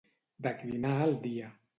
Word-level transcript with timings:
Declinar 0.47 0.95
el 1.09 1.13
dia. 1.27 1.51